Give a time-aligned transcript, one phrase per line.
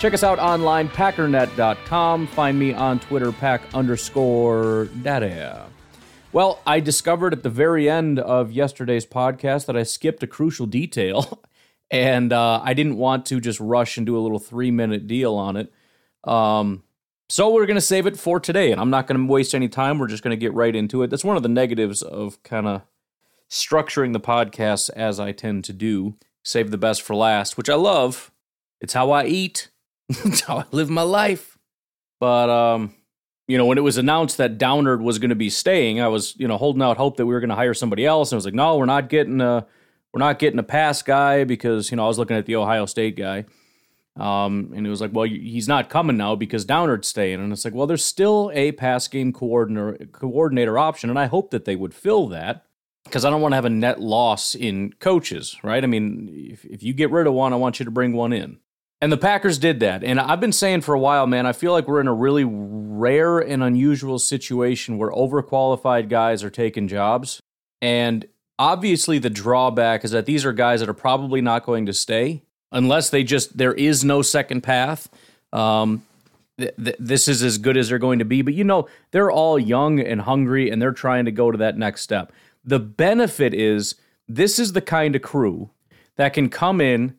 [0.00, 2.26] Check us out online, packernet.com.
[2.28, 5.66] Find me on Twitter, pack underscore data.
[6.32, 10.64] Well, I discovered at the very end of yesterday's podcast that I skipped a crucial
[10.64, 11.42] detail,
[11.90, 15.34] and uh, I didn't want to just rush and do a little three minute deal
[15.34, 15.70] on it.
[16.24, 16.82] Um,
[17.28, 19.68] so we're going to save it for today, and I'm not going to waste any
[19.68, 19.98] time.
[19.98, 21.10] We're just going to get right into it.
[21.10, 22.80] That's one of the negatives of kind of
[23.50, 26.16] structuring the podcast as I tend to do.
[26.42, 28.32] Save the best for last, which I love.
[28.80, 29.68] It's how I eat.
[30.10, 31.58] It's how I live my life.
[32.18, 32.94] But um,
[33.46, 36.34] you know, when it was announced that Downard was going to be staying, I was,
[36.38, 38.30] you know, holding out hope that we were going to hire somebody else.
[38.30, 39.66] And I was like, no, we're not getting a
[40.12, 42.86] we're not getting a pass guy because, you know, I was looking at the Ohio
[42.86, 43.44] State guy.
[44.16, 47.40] Um, and it was like, well, he's not coming now because Downard's staying.
[47.40, 51.50] And it's like, well, there's still a pass game coordinator coordinator option, and I hope
[51.52, 52.66] that they would fill that
[53.04, 55.82] because I don't want to have a net loss in coaches, right?
[55.82, 58.32] I mean, if, if you get rid of one, I want you to bring one
[58.32, 58.58] in.
[59.00, 60.04] And the Packers did that.
[60.04, 62.44] And I've been saying for a while, man, I feel like we're in a really
[62.44, 67.40] rare and unusual situation where overqualified guys are taking jobs.
[67.80, 68.26] And
[68.58, 72.42] obviously, the drawback is that these are guys that are probably not going to stay
[72.72, 75.08] unless they just there is no second path.
[75.52, 76.02] Um,
[76.58, 78.42] th- th- this is as good as they're going to be.
[78.42, 81.78] But you know, they're all young and hungry, and they're trying to go to that
[81.78, 82.32] next step.
[82.62, 83.94] The benefit is
[84.28, 85.70] this is the kind of crew
[86.16, 87.16] that can come in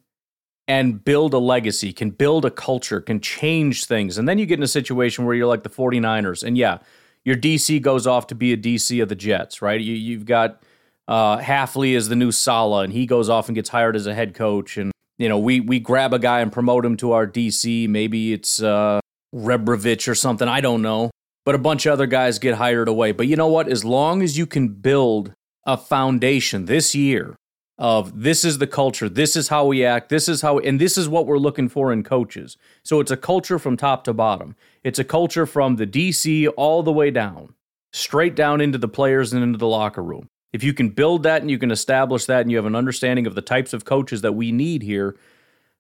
[0.68, 4.18] and build a legacy, can build a culture, can change things.
[4.18, 6.44] And then you get in a situation where you're like the 49ers.
[6.44, 6.80] And yeah,
[7.24, 9.80] your DC goes off to be a DC of the Jets, right?
[9.80, 10.62] You, you've got
[11.08, 14.14] uh, Hafley as the new Saleh, and he goes off and gets hired as a
[14.14, 14.78] head coach.
[14.78, 17.88] And you know, we we grab a guy and promote him to our DC.
[17.90, 19.00] Maybe it's uh,
[19.36, 20.48] Rebrovich or something.
[20.48, 21.12] I don't know.
[21.44, 23.14] But a bunch of other guys get hired away.
[23.14, 23.68] But you know what?
[23.68, 25.34] As long as you can build
[25.66, 27.36] a foundation this year
[27.78, 30.98] of this is the culture, this is how we act, this is how, and this
[30.98, 32.58] is what we're looking for in coaches.
[32.84, 34.56] So it's a culture from top to bottom.
[34.84, 37.56] It's a culture from the DC all the way down,
[37.92, 40.28] straight down into the players and into the locker room.
[40.54, 43.26] If you can build that and you can establish that and you have an understanding
[43.26, 45.16] of the types of coaches that we need here,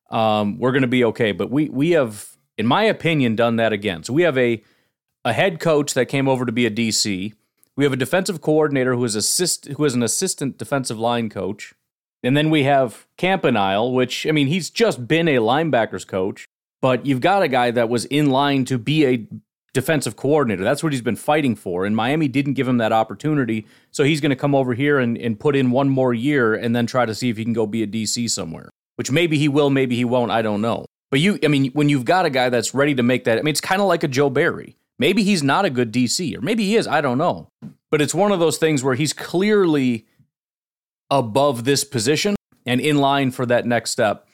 [0.09, 1.31] um, we're going to be okay.
[1.31, 4.03] But we we have, in my opinion, done that again.
[4.03, 4.63] So we have a
[5.25, 7.33] a head coach that came over to be a DC.
[7.75, 11.73] We have a defensive coordinator who is assist who is an assistant defensive line coach.
[12.23, 16.47] And then we have Campanile, which I mean, he's just been a linebackers coach,
[16.81, 19.27] but you've got a guy that was in line to be a
[19.73, 20.63] defensive coordinator.
[20.63, 21.85] That's what he's been fighting for.
[21.85, 23.65] And Miami didn't give him that opportunity.
[23.91, 26.75] So he's going to come over here and, and put in one more year and
[26.75, 29.47] then try to see if he can go be a DC somewhere, which maybe he
[29.47, 30.31] will, maybe he won't.
[30.31, 30.85] I don't know.
[31.09, 33.41] But you, I mean, when you've got a guy that's ready to make that, I
[33.41, 34.77] mean, it's kind of like a Joe Barry.
[34.97, 36.87] Maybe he's not a good DC, or maybe he is.
[36.87, 37.49] I don't know.
[37.89, 40.05] But it's one of those things where he's clearly
[41.11, 42.35] above this position
[42.65, 44.27] and in line for that next step.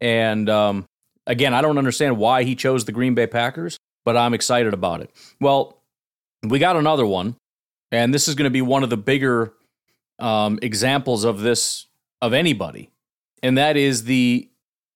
[0.00, 0.84] And um,
[1.26, 5.00] again, I don't understand why he chose the Green Bay Packers but I'm excited about
[5.00, 5.10] it.
[5.40, 5.82] Well,
[6.42, 7.36] we got another one,
[7.90, 9.54] and this is going to be one of the bigger
[10.18, 11.86] um, examples of this
[12.20, 12.90] of anybody,
[13.42, 14.48] and that is the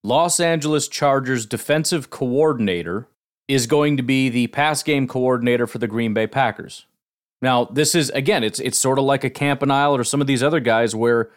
[0.05, 3.09] Los Angeles Chargers defensive coordinator
[3.49, 6.87] is going to be the pass game coordinator for the Green Bay Packers.
[7.41, 10.43] Now, this is again, it's it's sort of like a Campanile or some of these
[10.43, 11.31] other guys where,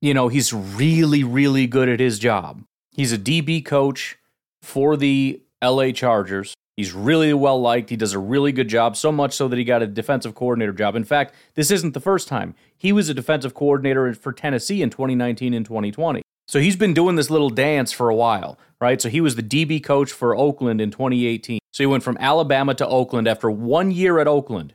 [0.00, 2.62] you know, he's really, really good at his job.
[2.92, 4.16] He's a DB coach
[4.62, 6.54] for the LA Chargers.
[6.76, 7.88] He's really well liked.
[7.88, 10.72] He does a really good job, so much so that he got a defensive coordinator
[10.72, 10.94] job.
[10.94, 12.54] In fact, this isn't the first time.
[12.76, 16.20] He was a defensive coordinator for Tennessee in 2019 and 2020.
[16.48, 19.00] So he's been doing this little dance for a while, right?
[19.00, 21.58] So he was the DB coach for Oakland in 2018.
[21.72, 24.74] So he went from Alabama to Oakland after one year at Oakland.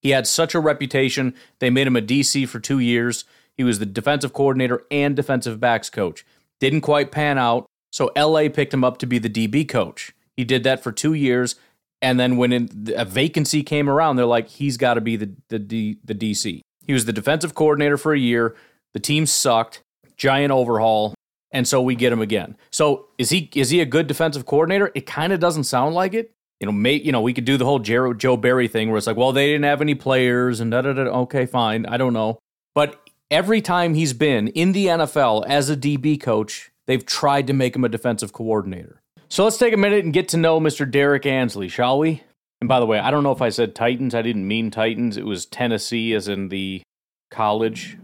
[0.00, 3.24] He had such a reputation, they made him a DC for two years.
[3.56, 6.24] He was the defensive coordinator and defensive backs coach.
[6.60, 10.12] Didn't quite pan out, so LA picked him up to be the DB coach.
[10.36, 11.56] He did that for two years,
[12.00, 15.98] and then when a vacancy came around, they're like, he's got to be the the
[16.02, 16.60] the DC.
[16.86, 18.56] He was the defensive coordinator for a year.
[18.94, 19.82] The team sucked.
[20.16, 21.14] Giant overhaul,
[21.50, 22.56] and so we get him again.
[22.70, 24.92] So is he is he a good defensive coordinator?
[24.94, 26.32] It kind of doesn't sound like it.
[26.60, 28.98] You know, may, you know, we could do the whole Joe, Joe Barry thing where
[28.98, 31.02] it's like, well, they didn't have any players and da da da.
[31.02, 31.86] Okay, fine.
[31.86, 32.38] I don't know,
[32.74, 37.52] but every time he's been in the NFL as a DB coach, they've tried to
[37.52, 39.00] make him a defensive coordinator.
[39.28, 40.90] So let's take a minute and get to know Mr.
[40.90, 42.22] Derrick Ansley, shall we?
[42.60, 44.14] And by the way, I don't know if I said Titans.
[44.14, 45.16] I didn't mean Titans.
[45.16, 46.82] It was Tennessee, as in the
[47.30, 47.96] college.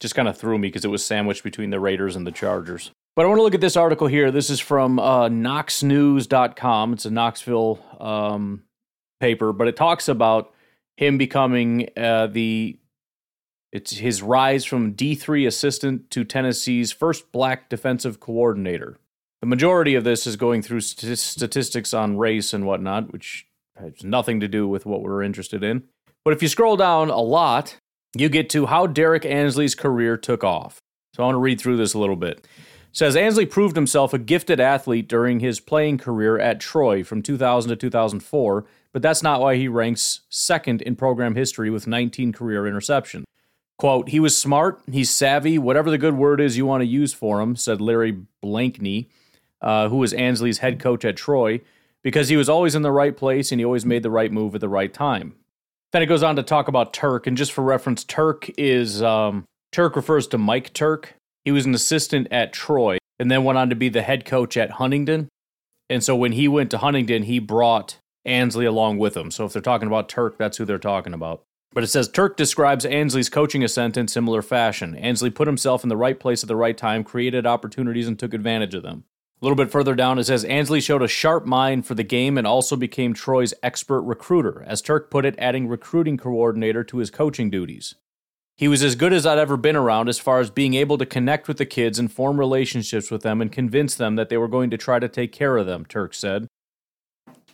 [0.00, 2.90] Just kind of threw me because it was sandwiched between the Raiders and the Chargers.
[3.18, 4.30] But I want to look at this article here.
[4.30, 6.92] This is from uh, KnoxNews.com.
[6.92, 8.62] It's a Knoxville um,
[9.18, 10.54] paper, but it talks about
[10.96, 12.78] him becoming uh, the
[13.72, 18.98] it's his rise from D3 assistant to Tennessee's first black defensive coordinator.
[19.40, 24.04] The majority of this is going through st- statistics on race and whatnot, which has
[24.04, 25.82] nothing to do with what we're interested in.
[26.24, 27.78] But if you scroll down a lot,
[28.16, 30.78] you get to how Derrick Ansley's career took off.
[31.14, 32.46] So I want to read through this a little bit.
[32.92, 37.70] Says Ansley proved himself a gifted athlete during his playing career at Troy from 2000
[37.70, 42.62] to 2004, but that's not why he ranks second in program history with 19 career
[42.62, 43.24] interceptions.
[43.76, 47.14] Quote, he was smart, he's savvy, whatever the good word is you want to use
[47.14, 49.08] for him, said Larry Blakeney,
[49.62, 51.60] uh, who was Ansley's head coach at Troy,
[52.02, 54.54] because he was always in the right place and he always made the right move
[54.54, 55.34] at the right time.
[55.92, 59.46] Then it goes on to talk about Turk, and just for reference, Turk is um,
[59.70, 61.14] Turk refers to Mike Turk.
[61.44, 64.56] He was an assistant at Troy and then went on to be the head coach
[64.56, 65.28] at Huntingdon.
[65.90, 69.30] And so when he went to Huntingdon, he brought Ansley along with him.
[69.30, 71.42] So if they're talking about Turk, that's who they're talking about.
[71.72, 74.94] But it says Turk describes Ansley's coaching ascent in similar fashion.
[74.96, 78.34] Ansley put himself in the right place at the right time, created opportunities, and took
[78.34, 79.04] advantage of them.
[79.40, 82.36] A little bit further down, it says Ansley showed a sharp mind for the game
[82.36, 87.10] and also became Troy's expert recruiter, as Turk put it, adding recruiting coordinator to his
[87.10, 87.94] coaching duties.
[88.58, 91.06] He was as good as I'd ever been around as far as being able to
[91.06, 94.48] connect with the kids and form relationships with them and convince them that they were
[94.48, 96.48] going to try to take care of them, Turk said.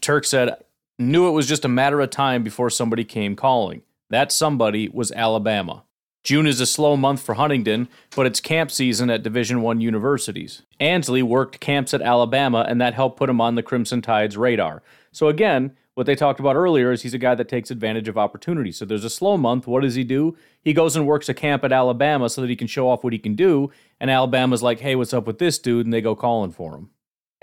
[0.00, 0.56] Turk said,
[0.98, 3.82] knew it was just a matter of time before somebody came calling.
[4.08, 5.84] That somebody was Alabama.
[6.22, 7.86] June is a slow month for Huntingdon,
[8.16, 10.62] but it's camp season at Division 1 universities.
[10.80, 14.82] Ansley worked camps at Alabama and that helped put him on the Crimson Tide's radar.
[15.12, 18.18] So again, what they talked about earlier is he's a guy that takes advantage of
[18.18, 18.76] opportunities.
[18.76, 19.66] So there's a slow month.
[19.66, 20.36] What does he do?
[20.60, 23.12] He goes and works a camp at Alabama so that he can show off what
[23.12, 23.70] he can do.
[24.00, 25.86] And Alabama's like, hey, what's up with this dude?
[25.86, 26.90] And they go calling for him.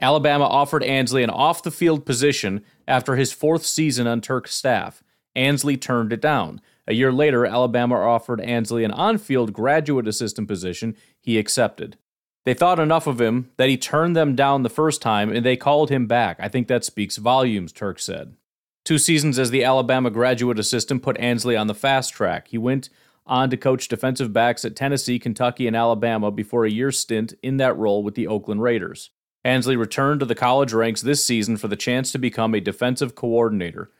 [0.01, 5.03] Alabama offered Ansley an off the field position after his fourth season on Turk's staff.
[5.35, 6.59] Ansley turned it down.
[6.87, 11.97] A year later, Alabama offered Ansley an on field graduate assistant position he accepted.
[12.43, 15.55] They thought enough of him that he turned them down the first time and they
[15.55, 16.37] called him back.
[16.39, 18.35] I think that speaks volumes, Turk said.
[18.83, 22.47] Two seasons as the Alabama graduate assistant put Ansley on the fast track.
[22.47, 22.89] He went
[23.27, 27.57] on to coach defensive backs at Tennessee, Kentucky, and Alabama before a year stint in
[27.57, 29.11] that role with the Oakland Raiders.
[29.43, 33.15] Ansley returned to the college ranks this season for the chance to become a defensive
[33.15, 33.91] coordinator.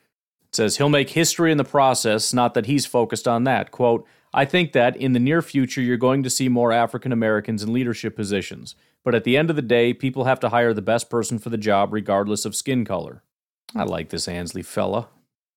[0.49, 3.71] It says he'll make history in the process, not that he's focused on that.
[3.71, 7.63] Quote, I think that in the near future you're going to see more African Americans
[7.63, 8.75] in leadership positions.
[9.03, 11.49] But at the end of the day, people have to hire the best person for
[11.49, 13.23] the job, regardless of skin color.
[13.75, 15.07] I like this Ansley fella.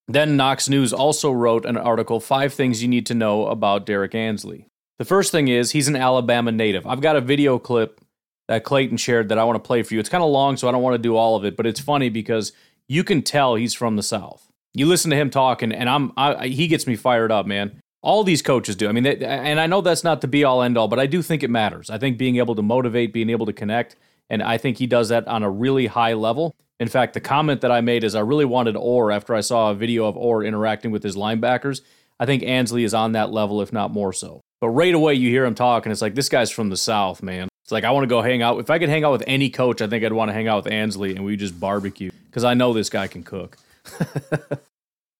[0.06, 4.14] Then Knox News also wrote an article, Five Things You Need to Know About Derrick
[4.14, 4.66] Ansley.
[4.98, 6.86] The first thing is he's an Alabama native.
[6.86, 8.00] I've got a video clip
[8.48, 10.00] that Clayton shared that I want to play for you.
[10.00, 11.80] It's kind of long, so I don't want to do all of it, but it's
[11.80, 12.52] funny because
[12.88, 14.50] you can tell he's from the South.
[14.74, 17.80] You listen to him talking, and I'm I, he gets me fired up, man.
[18.02, 18.88] All these coaches do.
[18.88, 21.06] I mean, they, and I know that's not the be all end all, but I
[21.06, 21.88] do think it matters.
[21.88, 23.96] I think being able to motivate, being able to connect,
[24.28, 26.54] and I think he does that on a really high level.
[26.80, 29.70] In fact, the comment that I made is I really wanted Orr after I saw
[29.70, 31.80] a video of Orr interacting with his linebackers.
[32.18, 34.40] I think Ansley is on that level, if not more so.
[34.60, 35.92] But right away, you hear him talking.
[35.92, 37.48] It's like this guy's from the South, man.
[37.64, 38.58] It's like I want to go hang out.
[38.58, 40.64] If I could hang out with any coach, I think I'd want to hang out
[40.64, 43.56] with Ansley, and we just barbecue because I know this guy can cook.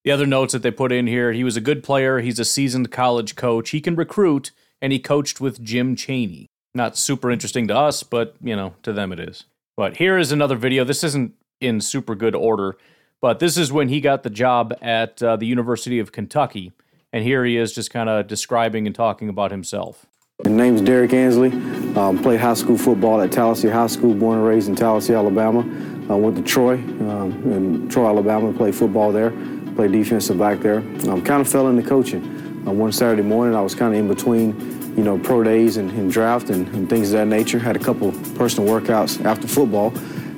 [0.04, 2.44] The other notes that they put in here he was a good player, he's a
[2.44, 6.46] seasoned college coach, he can recruit, and he coached with Jim Chaney.
[6.74, 9.44] Not super interesting to us, but, you know, to them it is.
[9.76, 10.84] But here is another video.
[10.84, 11.34] This isn't
[11.64, 12.76] in super good order,
[13.20, 16.72] but this is when he got the job at uh, the University of Kentucky.
[17.12, 20.06] And here he is just kind of describing and talking about himself.
[20.44, 21.52] My name's Derrick Ansley.
[21.96, 25.60] Um, played high school football at Tallassee High School, born and raised in Tallassee, Alabama.
[26.10, 29.32] I went to Troy, um, in Troy, Alabama, played football there
[29.74, 30.78] played defensive back there.
[31.08, 32.22] Um, kind of fell into coaching.
[32.66, 34.58] Uh, one Saturday morning, I was kind of in between,
[34.96, 37.58] you know, pro days and, and draft and, and, things of that nature.
[37.58, 39.90] Had a couple personal workouts after football,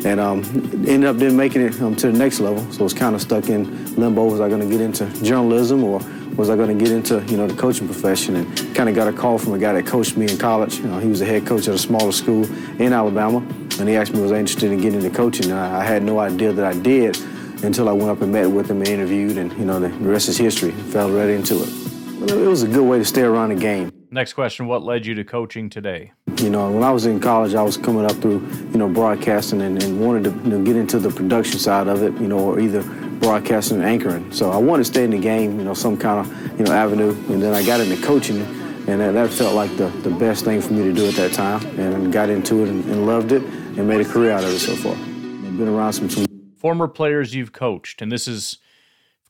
[0.07, 0.45] and um,
[0.87, 2.61] ended up then making it um, to the next level.
[2.73, 4.25] So I was kind of stuck in limbo.
[4.27, 6.01] Was I going to get into journalism or
[6.37, 8.37] was I going to get into, you know, the coaching profession?
[8.37, 10.79] And kind of got a call from a guy that coached me in college.
[10.79, 12.45] You know, he was a head coach at a smaller school
[12.81, 13.39] in Alabama,
[13.81, 15.51] and he asked me was I interested in getting into coaching.
[15.51, 17.19] And I, I had no idea that I did
[17.65, 20.29] until I went up and met with him and interviewed, and you know the rest
[20.29, 20.71] is history.
[20.71, 22.31] Fell right into it.
[22.31, 23.96] It was a good way to stay around the game.
[24.17, 26.11] Next question: What led you to coaching today?
[26.39, 29.61] You know, when I was in college, I was coming up through you know broadcasting
[29.61, 32.15] and, and wanted to you know, get into the production side of it.
[32.15, 32.83] You know, or either
[33.21, 34.33] broadcasting and anchoring.
[34.33, 36.73] So I wanted to stay in the game, you know, some kind of you know
[36.73, 37.11] avenue.
[37.31, 38.41] And then I got into coaching,
[38.89, 41.35] and that, that felt like the, the best thing for me to do at that
[41.35, 41.63] time.
[41.79, 44.61] And got into it and, and loved it, and made a career out of it
[44.61, 44.95] so far.
[44.95, 46.25] I've been around some, some
[46.57, 48.57] former players you've coached, and this is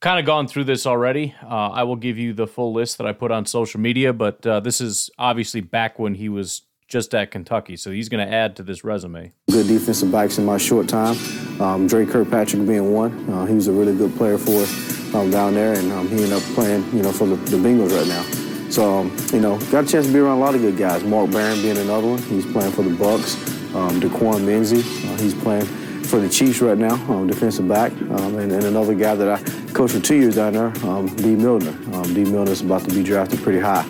[0.01, 1.35] kind of gone through this already.
[1.43, 4.47] Uh, I will give you the full list that I put on social media, but
[4.47, 8.33] uh, this is obviously back when he was just at Kentucky, so he's going to
[8.33, 9.33] add to this resume.
[9.51, 11.17] Good defensive backs in my short time.
[11.61, 13.29] Um, Dre Kirkpatrick being one.
[13.29, 16.17] Uh, he was a really good player for us um, down there, and um, he
[16.17, 18.71] ended up playing, you know, for the, the Bengals right now.
[18.71, 21.03] So, um, you know, got a chance to be around a lot of good guys.
[21.03, 22.23] Mark Barron being another one.
[22.23, 23.35] He's playing for the Bucs.
[23.75, 24.81] Um, DeQuan Menzie,
[25.13, 25.67] uh, he's playing
[26.07, 29.37] for the Chiefs right now, um, defensive back, um, and, and, another guy that I
[29.77, 31.69] coached for two years down there, um, Dee Milner.
[31.95, 33.83] Um, Dee Milner's about to be drafted pretty high.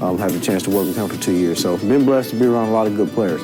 [0.00, 2.36] Um, have a chance to work with him for two years, so been blessed to
[2.36, 3.42] be around a lot of good players.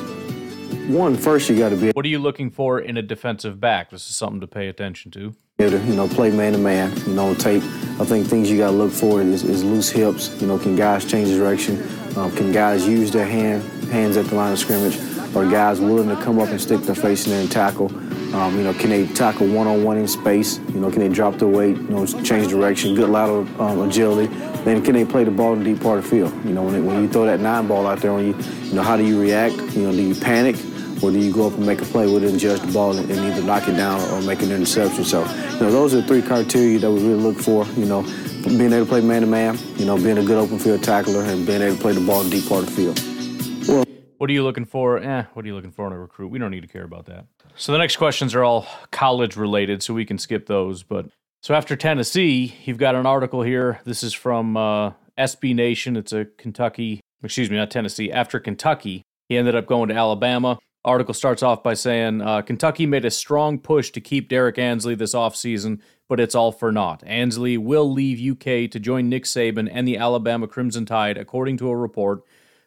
[0.89, 1.91] One, first you got to be.
[1.91, 3.91] What are you looking for in a defensive back?
[3.91, 5.35] This is something to pay attention to.
[5.59, 6.91] To, you know, play man to man.
[7.05, 7.61] You know, tape.
[7.61, 10.41] I think things you got to look for is, is, loose hips.
[10.41, 11.79] You know, can guys change direction?
[12.17, 14.97] Um, can guys use their hand hands at the line of scrimmage?
[15.35, 17.89] Are guys willing to come up and stick their face in there and tackle?
[18.33, 20.59] Um, you know, can they tackle one-on-one in space?
[20.73, 21.75] You know, can they drop their weight?
[21.75, 24.33] You know, change direction, good lateral um, agility.
[24.63, 26.45] Then can they play the ball in the deep part of the field?
[26.45, 28.73] You know, when, it, when you throw that nine ball out there on you, you
[28.73, 29.55] know, how do you react?
[29.75, 30.55] You know, do you panic?
[31.03, 32.95] Or do you go up and make a play with it and judge the ball
[32.95, 35.03] and, and either knock it down or make an interception?
[35.03, 37.65] So, you know, those are the three criteria that we really look for.
[37.75, 38.03] You know,
[38.43, 41.63] being able to play man-to-man, you know, being a good open field tackler, and being
[41.63, 43.67] able to play the ball in the deep part of the field.
[43.67, 43.83] Well,
[44.19, 44.99] what are you looking for?
[44.99, 46.27] Eh, what are you looking for in a recruit?
[46.27, 47.25] We don't need to care about that.
[47.55, 50.83] So the next questions are all college related, so we can skip those.
[50.83, 51.07] But
[51.41, 53.79] so after Tennessee, you've got an article here.
[53.85, 55.95] This is from uh, SB Nation.
[55.95, 58.11] It's a Kentucky, excuse me, not Tennessee.
[58.11, 60.57] After Kentucky, he ended up going to Alabama.
[60.83, 64.95] Article starts off by saying uh, Kentucky made a strong push to keep Derrick Ansley
[64.95, 65.79] this offseason,
[66.09, 67.03] but it's all for naught.
[67.05, 71.69] Ansley will leave UK to join Nick Saban and the Alabama Crimson Tide, according to
[71.69, 72.21] a report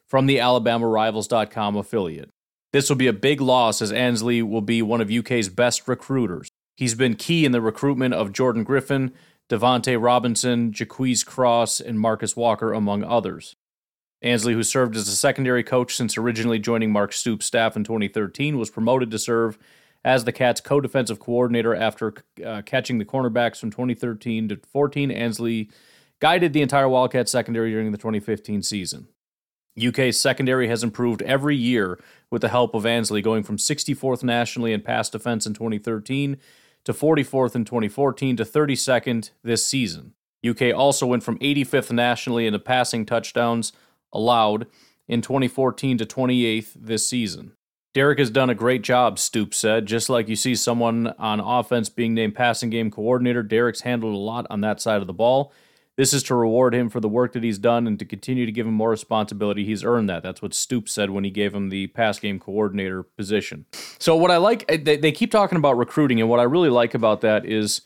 [0.07, 2.31] from the AlabamaRivals.com affiliate.
[2.75, 6.49] This will be a big loss as Ansley will be one of UK's best recruiters.
[6.77, 9.13] He's been key in the recruitment of Jordan Griffin,
[9.49, 13.55] Devontae Robinson, Jaquez Cross, and Marcus Walker, among others.
[14.23, 18.59] Ansley, who served as a secondary coach since originally joining Mark Stoops' staff in 2013,
[18.59, 19.57] was promoted to serve
[20.05, 22.13] as the Cats' co defensive coordinator after
[22.45, 25.13] uh, catching the cornerbacks from 2013 to 14.
[25.13, 25.71] Ansley
[26.19, 29.07] guided the entire Wildcat secondary during the 2015 season.
[29.83, 31.99] UK's secondary has improved every year
[32.31, 36.37] with the help of Ansley, going from 64th nationally in pass defense in 2013
[36.85, 40.15] to 44th in 2014 to 32nd this season.
[40.47, 43.73] UK also went from 85th nationally in the passing touchdowns
[44.13, 44.67] allowed
[45.09, 47.53] in 2014 to 28th this season.
[47.95, 49.87] Derrick has done a great job, Stoops said.
[49.87, 54.19] Just like you see someone on offense being named passing game coordinator, Derrick's handled a
[54.19, 55.53] lot on that side of the ball.
[55.97, 58.53] This is to reward him for the work that he's done and to continue to
[58.53, 59.65] give him more responsibility.
[59.65, 60.25] He's earned that.
[60.25, 63.67] That's what Stoops said when he gave him the pass game coordinator position.
[63.99, 66.71] So, what I like, eh, they, they keep talking about recruiting, and what I really
[66.71, 67.83] like about that is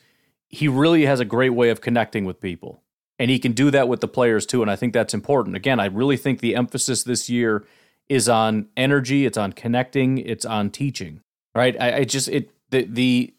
[0.47, 2.81] he really has a great way of connecting with people.
[3.19, 4.61] And he can do that with the players too.
[4.61, 5.55] And I think that's important.
[5.55, 7.65] Again, I really think the emphasis this year
[8.07, 11.21] is on energy, it's on connecting, it's on teaching.
[11.53, 11.79] Right?
[11.79, 13.33] I, I just, it, the, the,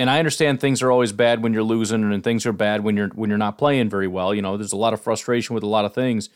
[0.00, 2.96] and I understand things are always bad when you're losing, and things are bad when
[2.96, 4.34] you're when you're not playing very well.
[4.34, 6.30] You know, there's a lot of frustration with a lot of things.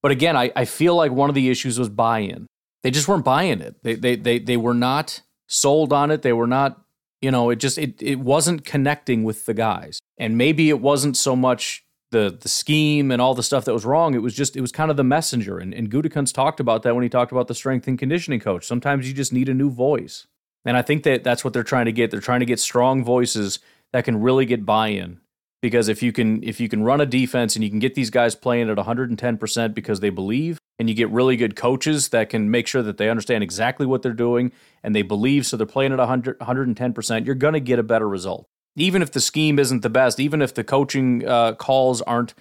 [0.00, 2.46] But again, I, I feel like one of the issues was buy-in.
[2.82, 3.76] They just weren't buying it.
[3.82, 6.22] They they they they were not sold on it.
[6.22, 6.80] They were not,
[7.20, 10.00] you know, it just it it wasn't connecting with the guys.
[10.16, 13.84] And maybe it wasn't so much the the scheme and all the stuff that was
[13.84, 14.14] wrong.
[14.14, 15.58] It was just it was kind of the messenger.
[15.58, 18.64] And and Gutekunst talked about that when he talked about the strength and conditioning coach.
[18.64, 20.26] Sometimes you just need a new voice.
[20.64, 22.10] And I think that that's what they're trying to get.
[22.10, 23.58] They're trying to get strong voices
[23.92, 25.20] that can really get buy-in.
[25.60, 28.10] Because if you can if you can run a defense and you can get these
[28.10, 32.50] guys playing at 110% because they believe and you get really good coaches that can
[32.50, 34.50] make sure that they understand exactly what they're doing
[34.82, 38.08] and they believe so they're playing at 100 110%, you're going to get a better
[38.08, 38.48] result.
[38.74, 42.34] Even if the scheme isn't the best, even if the coaching uh, calls aren't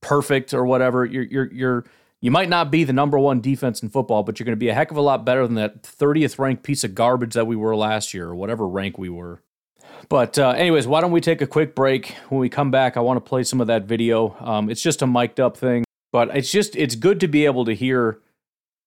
[0.00, 1.84] perfect or whatever, you're you're you're
[2.24, 4.70] you might not be the number one defense in football, but you're going to be
[4.70, 7.54] a heck of a lot better than that 30th ranked piece of garbage that we
[7.54, 9.42] were last year, or whatever rank we were.
[10.08, 12.16] But, uh, anyways, why don't we take a quick break?
[12.30, 14.38] When we come back, I want to play some of that video.
[14.40, 17.66] Um, it's just a mic'd up thing, but it's just, it's good to be able
[17.66, 18.20] to hear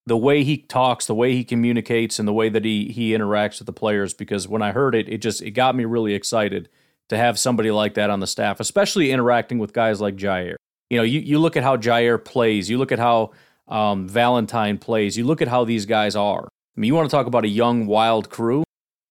[0.07, 3.59] the way he talks, the way he communicates, and the way that he, he interacts
[3.59, 4.15] with the players.
[4.15, 6.69] Because when I heard it, it just, it got me really excited
[7.09, 10.55] to have somebody like that on the staff, especially interacting with guys like Jaire
[10.89, 13.31] you know, you, you look at how Jaire plays, you look at how
[13.67, 16.43] um, Valentine plays, you look at how these guys are.
[16.43, 18.63] I mean, you want to talk about a young, wild crew?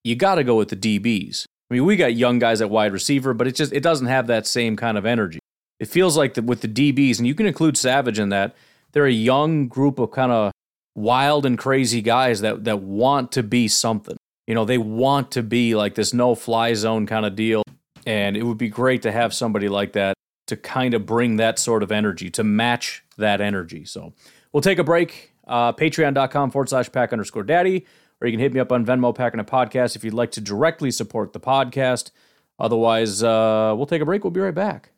[0.05, 1.45] You got to go with the DBs.
[1.71, 4.29] I mean, we got young guys at wide receiver, but it just it doesn't have
[4.29, 5.41] that same kind of energy.
[5.81, 8.55] It feels like the, with the DBs, and you can include Savage in that.
[8.93, 10.53] They're a young group of kind of
[10.95, 14.17] wild and crazy guys that that want to be something.
[14.47, 17.63] You know, they want to be like this no fly zone kind of deal.
[18.07, 20.15] And it would be great to have somebody like that
[20.47, 23.85] to kind of bring that sort of energy, to match that energy.
[23.85, 24.13] So
[24.53, 25.33] we'll take a break.
[25.47, 27.87] Uh, Patreon.com forward slash pack underscore daddy,
[28.21, 30.91] or you can hit me up on Venmo, Packernet Podcast, if you'd like to directly
[30.91, 32.11] support the podcast.
[32.59, 34.25] Otherwise, uh, we'll take a break.
[34.25, 34.91] We'll be right back.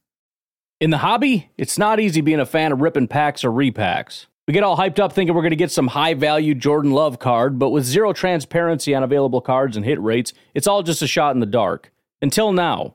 [0.80, 4.26] In the hobby, it's not easy being a fan of ripping packs or repacks.
[4.46, 7.18] We get all hyped up thinking we're going to get some high value Jordan Love
[7.18, 11.06] card, but with zero transparency on available cards and hit rates, it's all just a
[11.06, 11.92] shot in the dark.
[12.22, 12.94] Until now.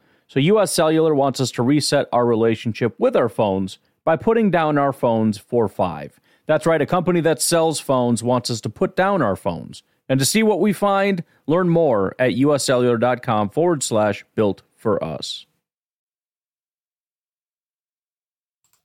[0.31, 4.77] So, US Cellular wants us to reset our relationship with our phones by putting down
[4.77, 6.21] our phones for five.
[6.45, 9.83] That's right, a company that sells phones wants us to put down our phones.
[10.07, 15.47] And to see what we find, learn more at uscellular.com forward slash built for us.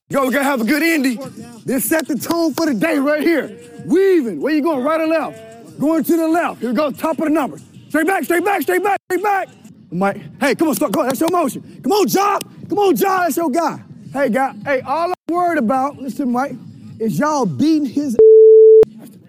[0.09, 1.21] Yo, we gotta have a good ending.
[1.65, 3.57] Then set the tone for the day right here.
[3.85, 4.41] Weaving.
[4.41, 4.83] Where you going?
[4.83, 5.79] Right or left?
[5.79, 6.61] Going to the left.
[6.61, 6.91] Here we go.
[6.91, 7.63] Top of the numbers.
[7.89, 9.49] Straight back, straight back, straight back, straight back.
[9.97, 11.81] Mike, hey, come on, start, come on, that's your motion.
[11.83, 12.43] Come on, Job.
[12.69, 13.83] Come on, Job, that's your guy.
[14.13, 16.53] Hey, guy, hey, all I'm worried about, listen, Mike,
[16.99, 18.17] is y'all beating his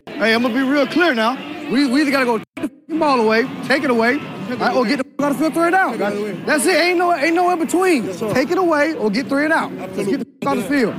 [0.06, 1.36] Hey, I'm gonna be real clear now.
[1.71, 4.97] We, we either gotta go take the ball away, take it away, right, or get
[4.97, 5.97] the out of field, throw it out.
[5.97, 6.75] That's it.
[6.75, 8.17] Ain't no, ain't no in between.
[8.34, 9.71] Take it away or get three it out.
[9.71, 10.95] Let's get the out of the field.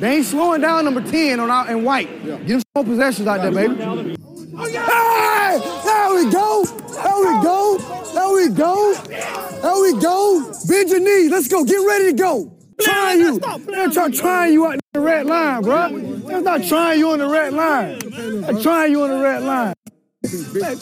[0.00, 2.08] They ain't slowing down number 10 on out and white.
[2.24, 3.76] Get them some more possessions out there, baby.
[3.80, 5.58] oh Hey!
[5.84, 6.64] There we go!
[6.64, 7.97] There we go!
[8.38, 8.94] We go!
[8.94, 10.52] There we go!
[10.68, 11.28] Bend your knee.
[11.28, 11.64] Let's go.
[11.64, 12.56] Get ready to go.
[12.80, 13.40] Trying you.
[13.40, 15.98] They're trying, trying you out in the red line, bro.
[15.98, 17.98] They're not trying you on the red line.
[18.42, 19.74] They're trying you on the red line.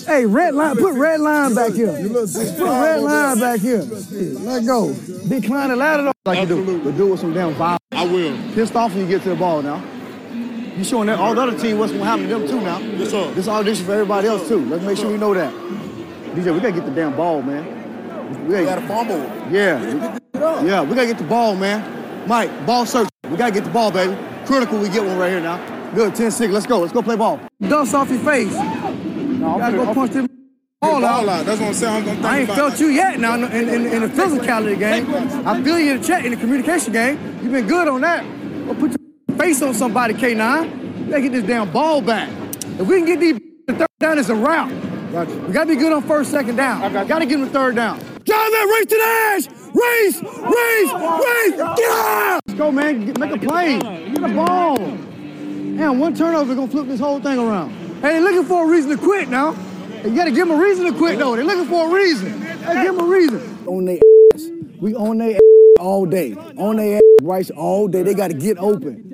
[0.06, 1.92] Hey, red line, put red line back here.
[1.92, 3.80] Put red line back here.
[3.80, 4.92] Let go.
[5.26, 6.84] Decline the ladder like you do.
[6.84, 7.80] But do it with some damn violence.
[7.92, 8.36] I will.
[8.52, 9.82] Pissed off when you get to the ball now.
[10.76, 12.80] You showing that all the other team what's gonna happen to them too now.
[12.80, 13.30] Yes, sir.
[13.32, 14.62] This audition for everybody else too.
[14.66, 15.54] Let's make sure we know that.
[16.36, 17.64] DJ, we gotta get the damn ball, man.
[18.48, 19.52] We We gotta, got a fumble.
[19.52, 20.18] yeah.
[20.62, 22.28] Yeah, we gotta get the ball, man.
[22.28, 23.08] Mike, ball search.
[23.30, 24.16] We gotta get the ball, baby.
[24.44, 25.56] Critical we get one right here now.
[25.94, 26.50] Good, 10-6.
[26.52, 26.80] Let's go.
[26.80, 27.40] Let's go play ball.
[27.60, 28.52] Dust off your face.
[28.52, 30.28] No, you gotta go punch them
[30.80, 31.28] ball out.
[31.28, 31.46] Out.
[31.46, 32.08] That's what I'm saying.
[32.08, 35.08] I'm I ain't felt you yet now in, in, in, in the physicality game.
[35.46, 37.18] I feel you in the chat in the communication game.
[37.42, 38.24] You've been good on that.
[38.66, 38.90] Go put
[39.28, 41.04] your face on somebody, K9.
[41.06, 42.28] We gotta get this damn ball back.
[42.78, 44.70] If we can get these the third down, it's a route.
[45.16, 45.34] Gotcha.
[45.34, 46.82] We gotta be good on first, second down.
[46.82, 47.98] I got to get them the third down.
[47.98, 49.02] Drive that race to the
[49.32, 49.48] edge!
[49.74, 50.22] Race!
[50.22, 50.92] Race!
[50.92, 51.56] Race!
[51.78, 52.40] Get out!
[52.46, 53.06] Let's go, man.
[53.06, 53.78] Get, make a play.
[53.78, 54.76] Get a ball.
[54.76, 57.70] Damn, one turnover gonna flip this whole thing around.
[58.02, 59.56] Hey, they're looking for a reason to quit now.
[60.04, 61.34] You gotta give them a reason to quit, though.
[61.34, 62.42] They're looking for a reason.
[62.42, 63.58] Hey, give them a reason.
[63.66, 63.98] On their
[64.34, 64.50] ass.
[64.80, 65.40] We on their ass
[65.80, 66.34] all day.
[66.58, 68.02] On their ass Rice all day.
[68.02, 69.08] They gotta get open.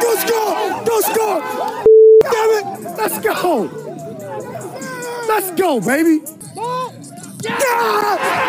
[0.00, 0.84] Go score!
[0.84, 1.85] Go score!
[2.32, 2.64] Damn it!
[2.96, 3.70] Let's go!
[5.28, 6.24] Let's go, baby!
[7.42, 7.62] Yeah!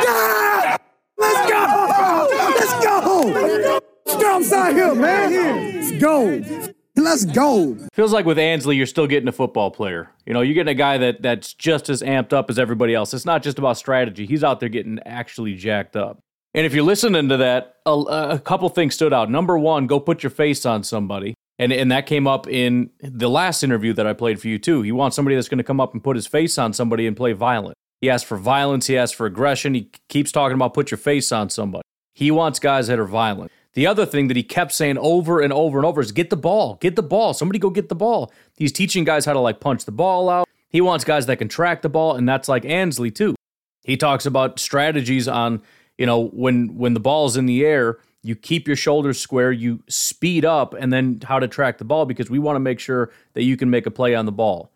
[0.04, 0.78] Yeah!
[1.18, 2.28] Let's go!
[2.56, 3.80] Let's go!
[4.06, 5.32] Let's go outside here, man!
[5.76, 6.74] Let's go!
[6.96, 7.78] Let's go!
[7.94, 10.10] Feels like with Ansley, you're still getting a football player.
[10.26, 13.14] You know, you're getting a guy that that's just as amped up as everybody else.
[13.14, 14.26] It's not just about strategy.
[14.26, 16.20] He's out there getting actually jacked up.
[16.56, 19.30] And if you're listening to that, a, a couple things stood out.
[19.30, 21.36] Number one, go put your face on somebody.
[21.60, 24.84] And, and that came up in the last interview that I played for you, too.
[24.84, 27.18] He wants somebody that's going to come up and put his face on somebody and
[27.18, 27.76] play violent.
[28.00, 28.88] He asks for violence.
[28.88, 29.74] He asks for aggression.
[29.74, 31.82] He keeps talking about put your face on somebody.
[32.14, 33.52] He wants guys that are violent.
[33.74, 36.36] The other thing that he kept saying over and over and over is get the
[36.36, 37.36] ball, get the ball.
[37.36, 38.32] Somebody go get the ball.
[38.56, 40.48] He's teaching guys how to like punch the ball out.
[40.70, 43.36] He wants guys that can track the ball, and that's like Ansley too.
[43.84, 45.62] He talks about strategies on,
[45.96, 49.82] you know, when when the ball's in the air, you keep your shoulders square, you
[49.88, 53.12] speed up, and then how to track the ball because we want to make sure
[53.34, 54.72] that you can make a play on the ball.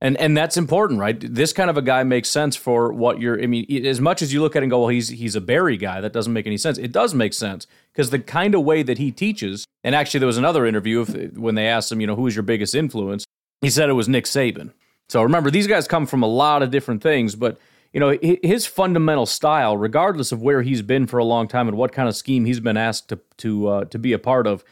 [0.00, 1.18] And and that's important, right?
[1.20, 3.42] This kind of a guy makes sense for what you're.
[3.42, 5.42] I mean, as much as you look at it and go, well, he's he's a
[5.42, 6.78] Barry guy, that doesn't make any sense.
[6.78, 9.66] It does make sense because the kind of way that he teaches.
[9.82, 11.04] And actually, there was another interview
[11.34, 13.24] when they asked him, you know, who is your biggest influence?
[13.60, 14.72] He said it was Nick Saban.
[15.08, 17.58] So remember, these guys come from a lot of different things, but
[17.92, 21.76] you know, his fundamental style, regardless of where he's been for a long time and
[21.76, 24.64] what kind of scheme he's been asked to to uh, to be a part of,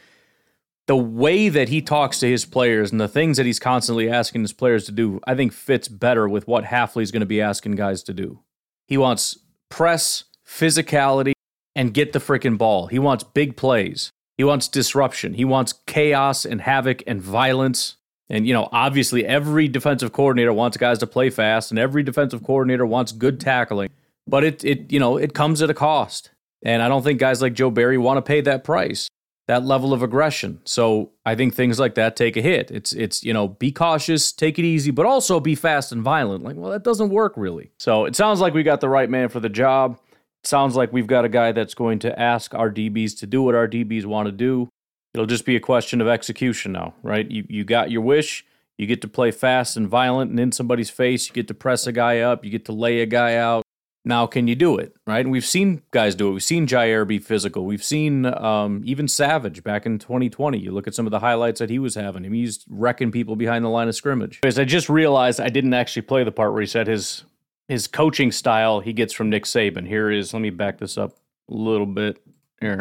[0.87, 4.41] the way that he talks to his players and the things that he's constantly asking
[4.41, 7.73] his players to do, I think fits better with what Hafley's going to be asking
[7.73, 8.39] guys to do.
[8.87, 9.37] He wants
[9.69, 11.33] press, physicality,
[11.75, 12.87] and get the freaking ball.
[12.87, 14.09] He wants big plays.
[14.35, 15.35] He wants disruption.
[15.35, 17.97] He wants chaos and havoc and violence.
[18.29, 22.43] And, you know, obviously every defensive coordinator wants guys to play fast and every defensive
[22.43, 23.89] coordinator wants good tackling.
[24.27, 26.31] But it, it you know, it comes at a cost.
[26.63, 29.09] And I don't think guys like Joe Barry want to pay that price
[29.49, 30.61] that level of aggression.
[30.63, 32.69] So I think things like that take a hit.
[32.69, 36.43] It's it's you know be cautious, take it easy, but also be fast and violent.
[36.43, 37.71] Like well, that doesn't work really.
[37.79, 39.99] So it sounds like we got the right man for the job.
[40.43, 43.55] Sounds like we've got a guy that's going to ask our DBs to do what
[43.55, 44.69] our DBs want to do.
[45.13, 47.29] It'll just be a question of execution now, right?
[47.29, 48.45] You you got your wish.
[48.77, 51.27] You get to play fast and violent and in somebody's face.
[51.27, 52.45] You get to press a guy up.
[52.45, 53.63] You get to lay a guy out.
[54.05, 54.95] Now, can you do it?
[55.05, 55.19] Right?
[55.19, 56.31] And we've seen guys do it.
[56.31, 57.65] We've seen Jaire be physical.
[57.65, 60.57] We've seen um, even Savage back in 2020.
[60.57, 62.25] You look at some of the highlights that he was having.
[62.25, 64.39] I mean, he's wrecking people behind the line of scrimmage.
[64.41, 67.25] Because I just realized I didn't actually play the part where he said his
[67.67, 69.85] his coaching style he gets from Nick Saban.
[69.87, 71.17] Here is let me back this up
[71.49, 72.21] a little bit.
[72.61, 72.77] Here.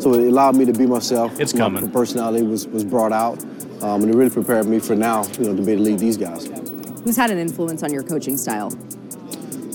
[0.00, 1.38] So it allowed me to be myself.
[1.38, 1.84] It's coming.
[1.84, 3.38] My personality was, was brought out,
[3.82, 5.98] um, and it really prepared me for now, you know, to be able to lead
[5.98, 6.46] these guys.
[7.04, 8.72] Who's had an influence on your coaching style?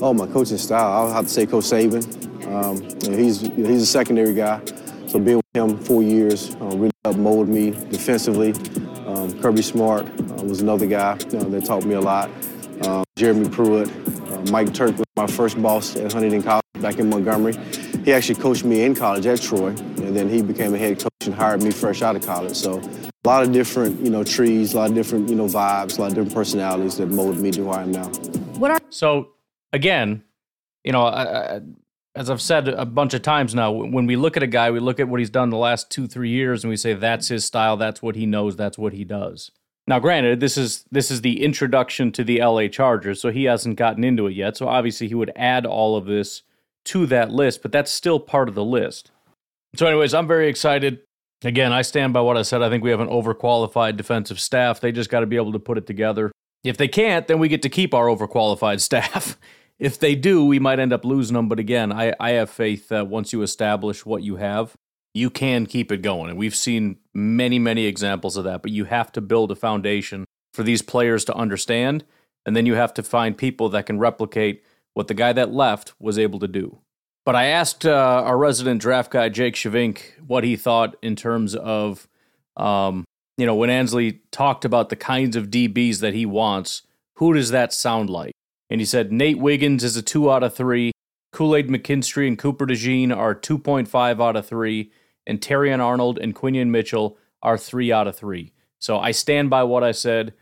[0.02, 0.92] Oh, my coaching style.
[0.92, 2.04] I'll have to say Coach Saban.
[2.48, 4.62] Um, you know, he's you know, he's a secondary guy,
[5.08, 8.52] so being with him four years uh, really helped mold me defensively.
[9.06, 12.32] Um, Kirby Smart uh, was another guy you know, that taught me a lot.
[12.84, 17.10] Um, Jeremy Pruitt, uh, Mike Turk was my first boss at Huntingdon College back in
[17.10, 17.56] Montgomery.
[18.04, 21.12] He actually coached me in college at Troy, and then he became a head coach
[21.26, 22.56] and hired me fresh out of college.
[22.56, 25.98] So a lot of different, you know, trees, a lot of different, you know, vibes,
[25.98, 28.08] a lot of different personalities that molded me to who I am now.
[28.60, 29.30] What are so
[29.74, 30.24] again,
[30.84, 31.62] you know, I, I,
[32.16, 34.80] as I've said a bunch of times now, when we look at a guy, we
[34.80, 37.44] look at what he's done the last two, three years, and we say that's his
[37.44, 39.52] style, that's what he knows, that's what he does.
[39.88, 43.78] Now, granted, this is this is the introduction to the LA Chargers, so he hasn't
[43.78, 44.58] gotten into it yet.
[44.58, 46.42] So obviously, he would add all of this
[46.86, 49.12] to that list, but that's still part of the list.
[49.76, 51.00] So, anyways, I'm very excited.
[51.44, 52.62] Again, I stand by what I said.
[52.62, 54.80] I think we have an overqualified defensive staff.
[54.80, 56.32] They just got to be able to put it together.
[56.64, 59.38] If they can't, then we get to keep our overqualified staff
[59.80, 61.50] if they do, we might end up losing them.
[61.50, 64.76] But again, I, I have faith that once you establish what you have,
[65.16, 66.30] you can keep it going.
[66.30, 68.62] And we've seen many, many examples of that.
[68.62, 72.04] But you have to build a foundation for these players to understand.
[72.46, 75.94] And then you have to find people that can replicate what the guy that left
[76.00, 76.80] was able to do.
[77.26, 81.56] But I asked uh, our resident draft guy, Jake Shavink, what he thought in terms
[81.56, 82.08] of,
[82.58, 83.06] um,
[83.38, 86.84] you know, when Ansley talked about the kinds of DBs that he wants,
[87.16, 88.34] who does that sound like?
[88.70, 90.92] And he said Nate Wiggins is a two out of three.
[91.32, 94.92] Kool Aid McKinstry and Cooper DeJean are 2.5 out of three.
[95.28, 98.54] And Terrion Arnold and Quinyon Mitchell are three out of three.
[98.80, 100.34] So I stand by what I said.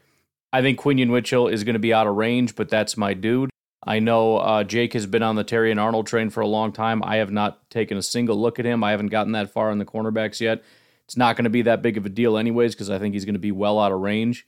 [0.52, 3.50] I think Quinyon Mitchell is going to be out of range, but that's my dude.
[3.86, 7.04] I know uh, Jake has been on the Terrion Arnold train for a long time.
[7.04, 8.84] I have not taken a single look at him.
[8.84, 10.63] I haven't gotten that far in the cornerbacks yet.
[11.06, 13.26] It's not going to be that big of a deal, anyways, because I think he's
[13.26, 14.48] going to be well out of range.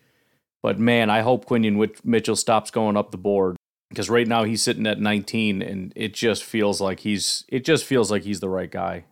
[0.62, 3.58] But man, I hope Quinyon Mitchell stops going up the board
[3.90, 7.86] because right now he's sitting at 19 and it just feels like he's it just
[7.86, 9.06] feels like he's the right guy.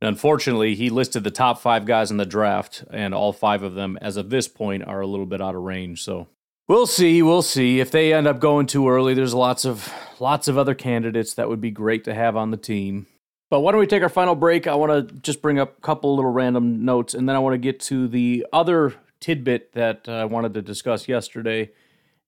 [0.00, 3.98] Unfortunately, he listed the top 5 guys in the draft and all 5 of them
[4.00, 6.02] as of this point are a little bit out of range.
[6.02, 6.28] So,
[6.68, 9.14] we'll see, we'll see if they end up going too early.
[9.14, 12.56] There's lots of lots of other candidates that would be great to have on the
[12.56, 13.06] team.
[13.50, 14.66] But why don't we take our final break?
[14.66, 17.54] I want to just bring up a couple little random notes and then I want
[17.54, 21.70] to get to the other tidbit that uh, I wanted to discuss yesterday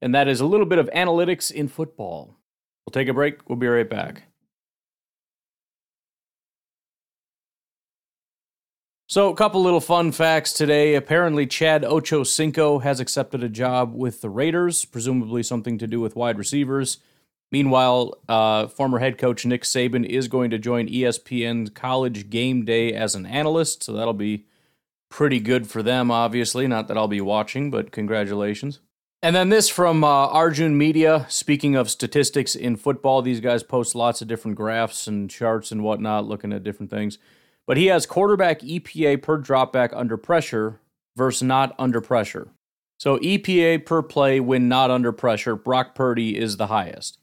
[0.00, 2.36] and that is a little bit of analytics in football.
[2.86, 3.48] We'll take a break.
[3.48, 4.29] We'll be right back.
[9.10, 10.94] So, a couple little fun facts today.
[10.94, 16.14] Apparently, Chad Ochocinco has accepted a job with the Raiders, presumably something to do with
[16.14, 16.98] wide receivers.
[17.50, 22.92] Meanwhile, uh, former head coach Nick Saban is going to join ESPN's College Game Day
[22.92, 24.46] as an analyst, so that'll be
[25.08, 26.68] pretty good for them, obviously.
[26.68, 28.78] Not that I'll be watching, but congratulations.
[29.24, 31.26] And then this from uh, Arjun Media.
[31.28, 35.82] Speaking of statistics in football, these guys post lots of different graphs and charts and
[35.82, 37.18] whatnot, looking at different things.
[37.66, 40.80] But he has quarterback EPA per dropback under pressure
[41.16, 42.48] versus not under pressure.
[42.98, 47.18] So EPA per play when not under pressure, Brock Purdy is the highest.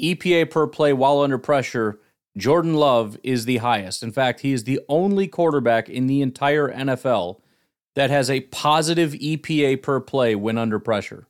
[0.00, 1.98] EPA per play while under pressure,
[2.36, 4.02] Jordan Love is the highest.
[4.02, 7.40] In fact, he is the only quarterback in the entire NFL
[7.94, 11.26] that has a positive EPA per play when under pressure.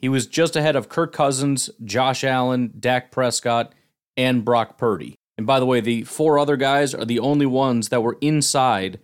[0.00, 3.74] He was just ahead of Kirk Cousins, Josh Allen, Dak Prescott,
[4.16, 5.14] and Brock Purdy.
[5.38, 8.98] And by the way, the four other guys are the only ones that were inside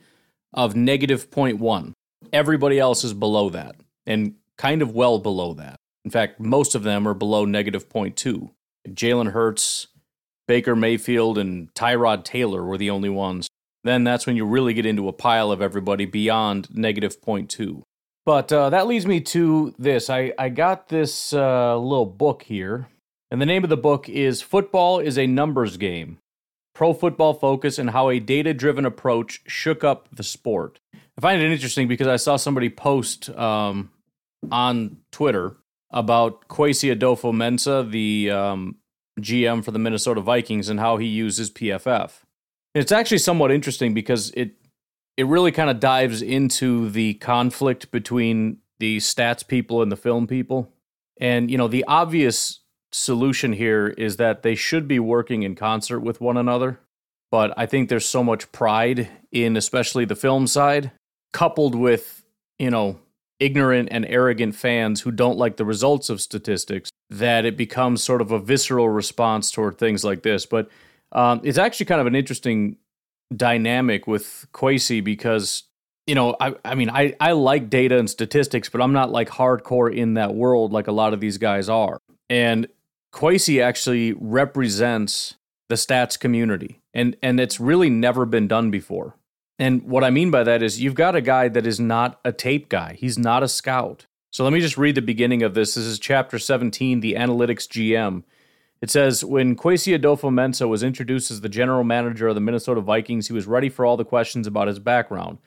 [0.52, 1.92] of negative 0.1.
[2.32, 5.76] Everybody else is below that and kind of well below that.
[6.04, 8.50] In fact, most of them are below negative 0.2.
[8.88, 9.88] Jalen Hurts,
[10.48, 13.48] Baker Mayfield, and Tyrod Taylor were the only ones.
[13.84, 17.82] Then that's when you really get into a pile of everybody beyond negative 0.2.
[18.24, 20.08] But uh, that leads me to this.
[20.08, 22.88] I, I got this uh, little book here,
[23.30, 26.18] and the name of the book is Football is a Numbers Game
[26.74, 30.80] Pro Football Focus and How a Data Driven Approach Shook Up the Sport.
[30.94, 33.90] I find it interesting because I saw somebody post um,
[34.50, 35.56] on Twitter
[35.90, 38.76] about Kwesi Adofo-Mensah, the um,
[39.20, 42.12] GM for the Minnesota Vikings, and how he uses PFF.
[42.74, 44.52] It's actually somewhat interesting because it
[45.18, 50.26] it really kind of dives into the conflict between the stats people and the film
[50.26, 50.72] people.
[51.20, 52.60] And, you know, the obvious
[52.92, 56.78] solution here is that they should be working in concert with one another.
[57.30, 60.92] But I think there's so much pride in, especially the film side,
[61.32, 62.24] coupled with,
[62.58, 62.98] you know,
[63.40, 68.20] ignorant and arrogant fans who don't like the results of statistics, that it becomes sort
[68.20, 70.46] of a visceral response toward things like this.
[70.46, 70.68] But
[71.10, 72.76] um, it's actually kind of an interesting
[73.34, 75.64] dynamic with Kwesi because
[76.06, 79.28] you know I I mean I I like data and statistics, but I'm not like
[79.28, 81.98] hardcore in that world like a lot of these guys are.
[82.28, 82.68] And
[83.12, 85.36] Kwesi actually represents
[85.68, 89.16] the stats community, and and it's really never been done before.
[89.58, 92.32] And what I mean by that is you've got a guy that is not a
[92.32, 92.96] tape guy.
[92.98, 94.06] He's not a scout.
[94.30, 95.74] So let me just read the beginning of this.
[95.74, 98.24] This is chapter 17, the analytics GM.
[98.80, 103.28] It says when Kwesi Adofo-Mensah was introduced as the general manager of the Minnesota Vikings,
[103.28, 105.38] he was ready for all the questions about his background.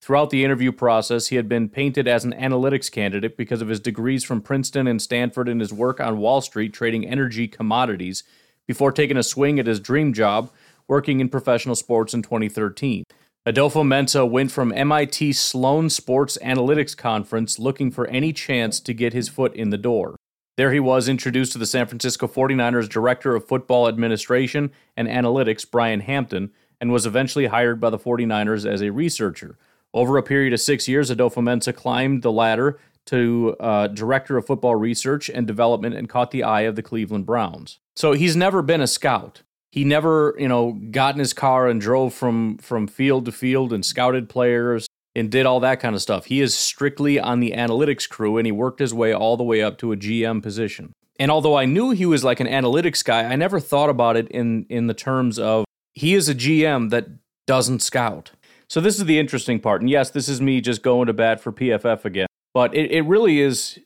[0.00, 3.80] Throughout the interview process, he had been painted as an analytics candidate because of his
[3.80, 8.22] degrees from Princeton and Stanford and his work on Wall Street trading energy commodities
[8.66, 10.50] before taking a swing at his dream job
[10.86, 13.04] working in professional sports in 2013.
[13.46, 19.28] Adofo-Mensah went from MIT Sloan Sports Analytics Conference looking for any chance to get his
[19.28, 20.16] foot in the door.
[20.56, 25.70] There he was introduced to the San Francisco 49ers Director of Football Administration and Analytics,
[25.70, 29.56] Brian Hampton, and was eventually hired by the 49ers as a researcher.
[29.94, 34.76] Over a period of six years, Adofo-Mensah climbed the ladder to uh, Director of Football
[34.76, 37.78] Research and Development and caught the eye of the Cleveland Browns.
[37.96, 39.42] So he's never been a scout.
[39.72, 43.72] He never, you know, got in his car and drove from from field to field
[43.72, 46.26] and scouted players and did all that kind of stuff.
[46.26, 49.62] He is strictly on the analytics crew and he worked his way all the way
[49.62, 50.92] up to a GM position.
[51.18, 54.28] And although I knew he was like an analytics guy, I never thought about it
[54.28, 57.06] in in the terms of he is a GM that
[57.46, 58.32] doesn't scout.
[58.68, 59.80] So this is the interesting part.
[59.80, 62.26] And yes, this is me just going to bat for PFF again.
[62.54, 63.78] But it, it really is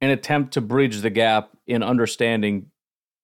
[0.00, 2.70] an attempt to bridge the gap in understanding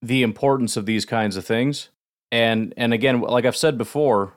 [0.02, 1.88] the importance of these kinds of things.
[2.30, 4.34] And and again, like I've said before,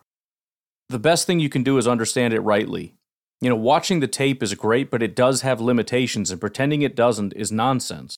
[0.89, 2.95] the best thing you can do is understand it rightly
[3.41, 6.95] you know, watching the tape is great, but it does have limitations, and pretending it
[6.95, 8.17] doesn't is nonsense.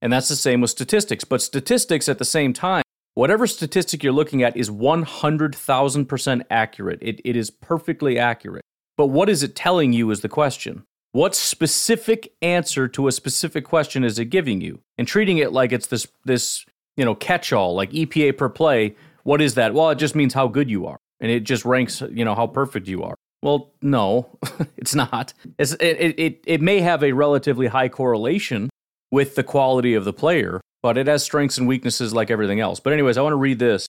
[0.00, 1.24] And that's the same with statistics.
[1.24, 2.82] But statistics at the same time,
[3.14, 6.98] whatever statistic you're looking at is 100,000% accurate.
[7.02, 8.62] It, it is perfectly accurate.
[8.96, 10.84] But what is it telling you is the question.
[11.12, 14.80] What specific answer to a specific question is it giving you?
[14.96, 16.64] And treating it like it's this, this
[16.96, 18.96] you know, catch all, like EPA per play.
[19.24, 19.74] What is that?
[19.74, 20.98] Well, it just means how good you are.
[21.20, 23.14] And it just ranks, you know, how perfect you are.
[23.42, 24.38] Well, no,
[24.76, 25.34] it's not.
[25.58, 28.70] It's, it, it, it may have a relatively high correlation
[29.10, 32.80] with the quality of the player, but it has strengths and weaknesses like everything else.
[32.80, 33.88] But, anyways, I want to read this.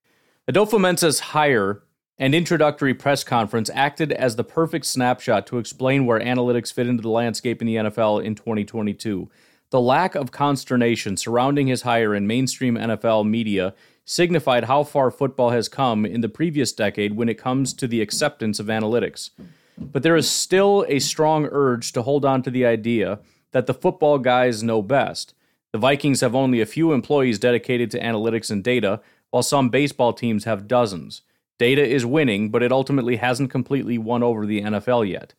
[0.49, 1.83] Adofo-Mensah's hire
[2.17, 7.01] and introductory press conference acted as the perfect snapshot to explain where analytics fit into
[7.01, 9.29] the landscape in the NFL in 2022.
[9.71, 13.73] The lack of consternation surrounding his hire in mainstream NFL media
[14.05, 18.01] signified how far football has come in the previous decade when it comes to the
[18.01, 19.31] acceptance of analytics.
[19.77, 23.19] But there is still a strong urge to hold on to the idea
[23.51, 25.33] that the football guys know best.
[25.73, 30.13] The Vikings have only a few employees dedicated to analytics and data, while some baseball
[30.13, 31.23] teams have dozens.
[31.57, 35.33] Data is winning, but it ultimately hasn't completely won over the NFL yet.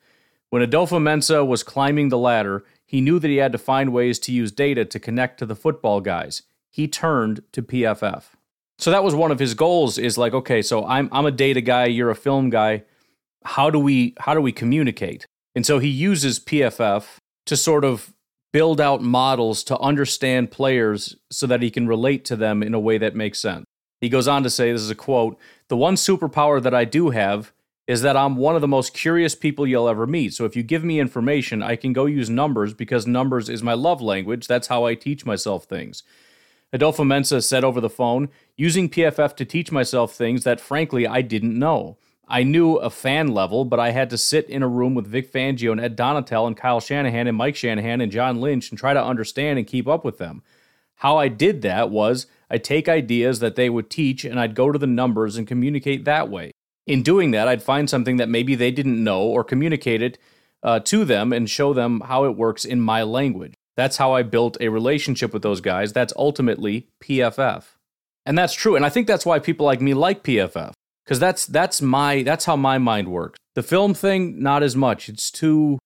[0.51, 4.33] When Adofo-Mensah was climbing the ladder, he knew that he had to find ways to
[4.33, 6.43] use data to connect to the football guys.
[6.71, 8.25] He turned to PFF.
[8.79, 11.61] So that was one of his goals is like, okay, so I'm I'm a data
[11.61, 12.83] guy, you're a film guy.
[13.45, 15.27] How do we how do we communicate?
[15.55, 18.14] And so he uses PFF to sort of
[18.55, 22.79] build out models to understand players so that he can relate to them in a
[22.79, 23.65] way that makes sense.
[24.01, 25.37] He goes on to say, this is a quote,
[25.67, 27.53] the one superpower that I do have
[27.89, 30.35] is that I'm one of the most curious people you'll ever meet.
[30.35, 33.75] So if you give me information, I can go use numbers because numbers is my
[33.75, 34.47] love language.
[34.47, 36.05] That's how I teach myself things.
[36.73, 41.59] Adofo-Mensah said over the phone, using PFF to teach myself things that frankly I didn't
[41.59, 41.99] know.
[42.27, 45.33] I knew a fan level, but I had to sit in a room with Vic
[45.33, 48.95] Fangio and Ed Donatell and Kyle Shanahan and Mike Shanahan and John Lynch and try
[48.95, 50.43] to understand and keep up with them.
[50.97, 54.73] How I did that was I'd take ideas that they would teach and I'd go
[54.73, 56.53] to the numbers and communicate that way.
[56.87, 60.19] In doing that, I'd find something that maybe they didn't know or communicate it
[60.63, 63.55] uh, to them and show them how it works in my language.
[63.77, 65.93] That's how I built a relationship with those guys.
[65.93, 67.65] That's ultimately PFF.
[68.25, 68.77] And that's true.
[68.77, 70.73] And I think that's why people like me like PFF.
[71.05, 73.39] Because that's that's my that's how my mind works.
[73.55, 75.09] The film thing, not as much.
[75.09, 75.79] It's too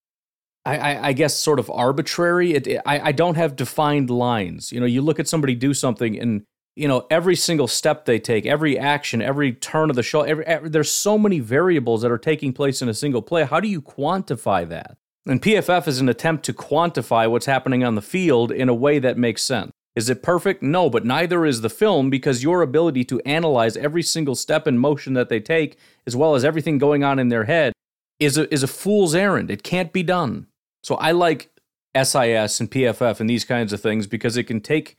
[0.65, 2.53] I, I, I guess sort of arbitrary.
[2.53, 4.73] It, it, I, I don't have defined lines.
[4.73, 6.43] You know, you look at somebody do something and
[6.77, 10.47] you know every single step they take every action every turn of the show every,
[10.47, 13.67] every, there's so many variables that are taking place in a single play how do
[13.67, 14.97] you quantify that
[15.29, 18.99] and PFF is an attempt to quantify what's happening on the field in a way
[18.99, 19.73] that makes sense.
[19.99, 20.63] Is it perfect?
[20.63, 24.79] No, but neither is the film because your ability to analyze every single step and
[24.79, 27.73] motion that they take, as well as everything going on in their head,
[28.21, 29.51] is a, is a fool's errand.
[29.51, 30.47] It can't be done.
[30.85, 31.51] So I like
[31.97, 34.97] SIS and PFF and these kinds of things because it can take,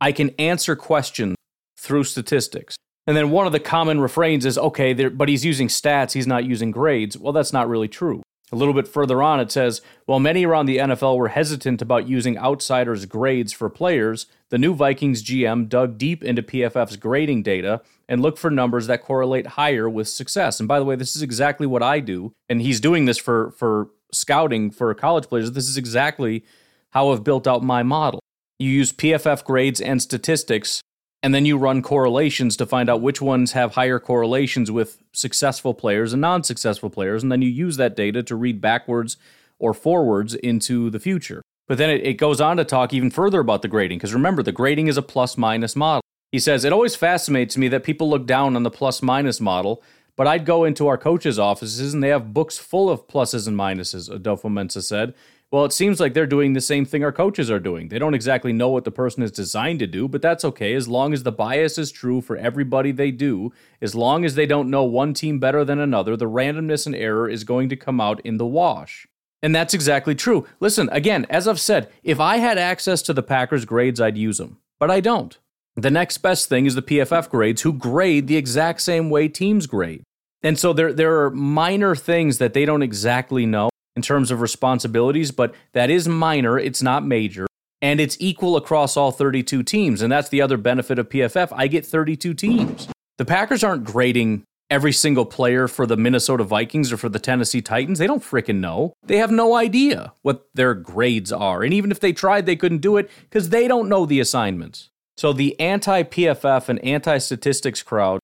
[0.00, 1.36] I can answer questions
[1.78, 2.74] through statistics.
[3.06, 6.46] And then one of the common refrains is, okay, but he's using stats, he's not
[6.46, 7.18] using grades.
[7.18, 8.22] Well, that's not really true.
[8.50, 12.08] A little bit further on, it says While many around the NFL were hesitant about
[12.08, 17.82] using outsiders' grades for players, the new Vikings GM dug deep into PFF's grading data
[18.08, 20.60] and looked for numbers that correlate higher with success.
[20.60, 22.32] And by the way, this is exactly what I do.
[22.48, 25.52] And he's doing this for, for scouting for college players.
[25.52, 26.44] This is exactly
[26.90, 28.20] how I've built out my model.
[28.58, 30.80] You use PFF grades and statistics
[31.22, 35.74] and then you run correlations to find out which ones have higher correlations with successful
[35.74, 37.22] players and non successful players.
[37.22, 39.16] And then you use that data to read backwards
[39.58, 41.42] or forwards into the future.
[41.66, 44.42] But then it, it goes on to talk even further about the grading, because remember,
[44.42, 46.02] the grading is a plus minus model.
[46.30, 49.82] He says, It always fascinates me that people look down on the plus minus model,
[50.16, 53.56] but I'd go into our coaches' offices and they have books full of pluses and
[53.56, 55.14] minuses, Adofo-Mensah said.
[55.50, 57.88] Well, it seems like they're doing the same thing our coaches are doing.
[57.88, 60.88] They don't exactly know what the person is designed to do, but that's okay as
[60.88, 63.50] long as the bias is true for everybody they do.
[63.80, 67.30] As long as they don't know one team better than another, the randomness and error
[67.30, 69.06] is going to come out in the wash.
[69.42, 70.46] And that's exactly true.
[70.60, 74.36] Listen, again, as I've said, if I had access to the Packers' grades, I'd use
[74.36, 75.38] them, but I don't.
[75.76, 79.66] The next best thing is the PFF grades, who grade the exact same way teams
[79.66, 80.02] grade.
[80.42, 84.40] And so there, there are minor things that they don't exactly know in terms of
[84.40, 87.48] responsibilities, but that is minor, it's not major,
[87.82, 90.02] and it's equal across all 32 teams.
[90.02, 91.48] And that's the other benefit of PFF.
[91.50, 92.86] I get 32 teams.
[93.16, 97.60] The Packers aren't grading every single player for the Minnesota Vikings or for the Tennessee
[97.60, 97.98] Titans.
[97.98, 98.92] They don't freaking know.
[99.02, 101.64] They have no idea what their grades are.
[101.64, 104.90] And even if they tried, they couldn't do it because they don't know the assignments.
[105.16, 108.20] So the anti PFF and anti statistics crowd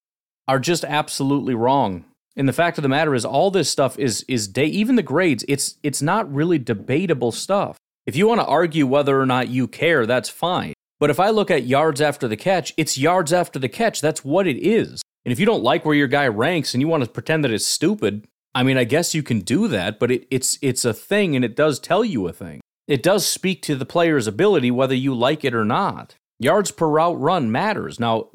[0.47, 2.05] are just absolutely wrong
[2.37, 4.67] and the fact of the matter is, all this stuff is is day.
[4.67, 7.77] Even the grades, it's it's not really debatable stuff.
[8.07, 10.75] If you want to argue whether or not you care, that's fine.
[11.01, 14.01] But if I look at yards after the catch, it's yards after the catch.
[14.01, 15.03] That's what it is.
[15.25, 17.51] And if you don't like where your guy ranks and you want to pretend that
[17.51, 19.99] it's stupid, I mean, I guess you can do that.
[19.99, 22.61] But it, it's it's a thing, and it does tell you a thing.
[22.87, 26.15] It does speak to the player's ability, whether you like it or not.
[26.39, 27.99] Yards per route run matters.
[27.99, 28.29] Now,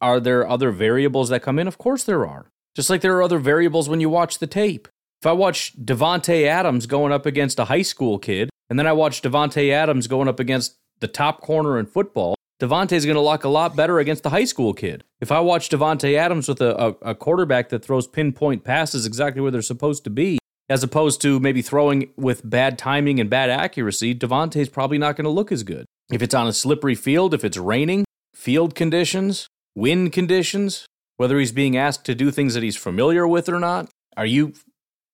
[0.00, 1.66] are there other variables that come in?
[1.66, 2.50] Of course there are.
[2.76, 4.86] Just like there are other variables when you watch the tape.
[5.22, 8.92] If I watch Davante Adams going up against a high school kid, and then I
[8.92, 13.44] watch Davante Adams going up against the top corner in football, Davante's going to look
[13.44, 15.04] a lot better against the high school kid.
[15.22, 19.40] If I watch Davante Adams with a, a, a, quarterback that throws pinpoint passes exactly
[19.40, 23.48] where they're supposed to be, as opposed to maybe throwing with bad timing and bad
[23.48, 25.86] accuracy, Davante's probably not going to look as good.
[26.12, 28.04] If it's on a slippery field, if it's raining,
[28.34, 30.86] field conditions, wind conditions,
[31.16, 33.88] whether he's being asked to do things that he's familiar with or not.
[34.16, 34.54] Are you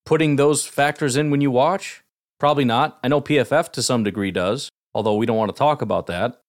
[0.05, 2.03] putting those factors in when you watch?
[2.39, 2.99] Probably not.
[3.05, 6.41] I know PFF to some degree does, although we don't want to talk about that.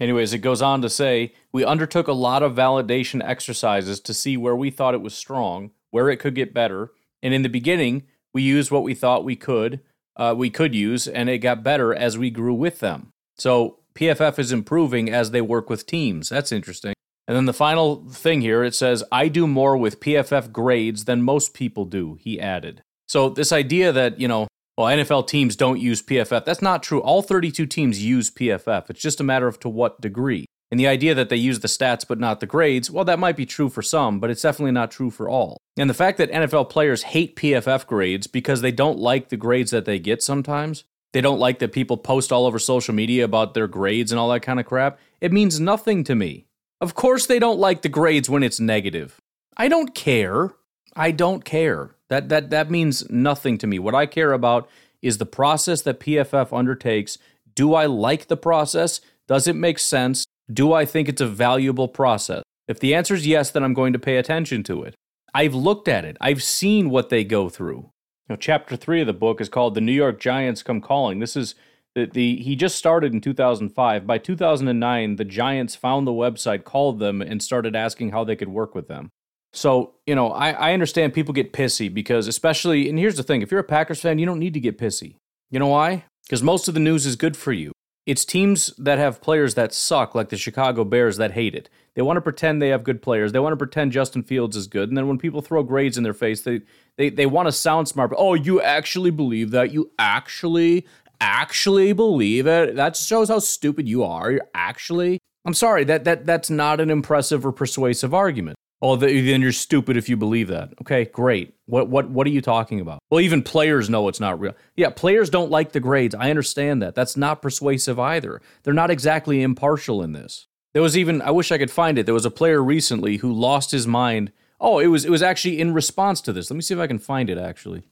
[0.00, 4.36] Anyways, it goes on to say we undertook a lot of validation exercises to see
[4.36, 6.92] where we thought it was strong, where it could get better,
[7.22, 8.04] and in the beginning,
[8.34, 9.80] we used what we thought we could,
[10.16, 13.10] uh, we could use, and it got better as we grew with them.
[13.36, 16.30] So PFF is improving as they work with teams.
[16.30, 16.94] That's interesting.
[17.28, 21.22] And then the final thing here it says, I do more with PFF grades than
[21.22, 22.82] most people do, he added.
[23.06, 27.00] So this idea that, you know, well, NFL teams don't use PFF, that's not true.
[27.00, 28.88] All 32 teams use PFF.
[28.90, 30.46] It's just a matter of to what degree.
[30.70, 33.36] And the idea that they use the stats but not the grades, well, that might
[33.36, 35.58] be true for some, but it's definitely not true for all.
[35.76, 39.70] And the fact that NFL players hate PFF grades because they don't like the grades
[39.70, 43.52] that they get sometimes, they don't like that people post all over social media about
[43.52, 46.46] their grades and all that kind of crap, it means nothing to me.
[46.82, 49.20] Of course, they don't like the grades when it's negative.
[49.56, 50.50] I don't care.
[50.96, 51.94] I don't care.
[52.08, 53.78] That, that, that means nothing to me.
[53.78, 54.68] What I care about
[55.00, 57.18] is the process that PFF undertakes.
[57.54, 59.00] Do I like the process?
[59.28, 60.26] Does it make sense?
[60.52, 62.42] Do I think it's a valuable process?
[62.66, 64.96] If the answer is yes, then I'm going to pay attention to it.
[65.32, 66.16] I've looked at it.
[66.20, 67.90] I've seen what they go through.
[68.28, 71.36] Know, chapter three of the book is called "The New York Giants Come Calling." This
[71.36, 71.54] is
[71.94, 74.06] the, the he just started in 2005.
[74.06, 78.48] By 2009, the Giants found the website, called them, and started asking how they could
[78.48, 79.10] work with them.
[79.52, 83.42] So you know, I, I understand people get pissy because, especially, and here's the thing:
[83.42, 85.16] if you're a Packers fan, you don't need to get pissy.
[85.50, 86.04] You know why?
[86.24, 87.72] Because most of the news is good for you.
[88.04, 91.68] It's teams that have players that suck, like the Chicago Bears, that hate it.
[91.94, 93.32] They want to pretend they have good players.
[93.32, 94.88] They want to pretend Justin Fields is good.
[94.88, 96.62] And then when people throw grades in their face, they
[96.96, 98.10] they, they want to sound smart.
[98.10, 99.72] But, oh, you actually believe that?
[99.72, 100.86] You actually,
[101.22, 102.76] actually believe it?
[102.76, 104.32] That shows how stupid you are.
[104.32, 105.18] You're actually.
[105.44, 108.56] I'm sorry, that, that that's not an impressive or persuasive argument.
[108.80, 110.74] Oh, then you're stupid if you believe that.
[110.80, 111.54] Okay, great.
[111.66, 112.98] What what what are you talking about?
[113.10, 114.54] Well, even players know it's not real.
[114.76, 116.16] Yeah, players don't like the grades.
[116.16, 116.96] I understand that.
[116.96, 118.42] That's not persuasive either.
[118.64, 120.48] They're not exactly impartial in this.
[120.72, 122.06] There was even I wish I could find it.
[122.06, 124.32] There was a player recently who lost his mind.
[124.60, 126.50] Oh, it was it was actually in response to this.
[126.50, 127.84] Let me see if I can find it actually.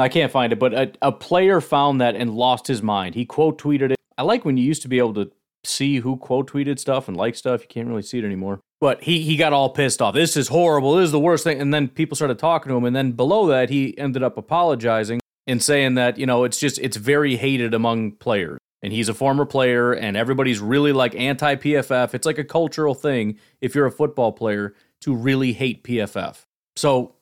[0.00, 3.14] I can't find it, but a, a player found that and lost his mind.
[3.14, 3.96] He quote tweeted it.
[4.16, 5.30] I like when you used to be able to
[5.64, 7.62] see who quote tweeted stuff and like stuff.
[7.62, 8.60] You can't really see it anymore.
[8.80, 10.14] But he he got all pissed off.
[10.14, 10.96] This is horrible.
[10.96, 11.60] This is the worst thing.
[11.60, 12.84] And then people started talking to him.
[12.84, 16.78] And then below that, he ended up apologizing and saying that you know it's just
[16.78, 18.58] it's very hated among players.
[18.80, 22.14] And he's a former player, and everybody's really like anti PFF.
[22.14, 26.44] It's like a cultural thing if you're a football player to really hate PFF.
[26.76, 27.16] So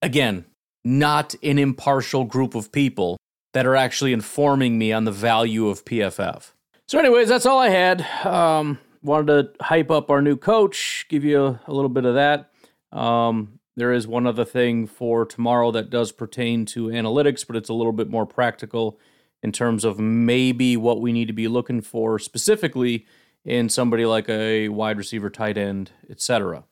[0.00, 0.44] again,
[0.84, 3.16] not an impartial group of people
[3.52, 6.52] that are actually informing me on the value of PFF.
[6.86, 8.02] So, anyways, that's all I had.
[8.26, 9.26] Um, wanted
[9.58, 12.50] to hype up our new coach, give you a, a little bit of that.
[12.92, 17.68] Um, there is one other thing for tomorrow that does pertain to analytics, but it's
[17.68, 18.98] a little bit more practical
[19.42, 23.06] in terms of maybe what we need to be looking for specifically
[23.44, 26.64] in somebody like a wide receiver, tight end, etc.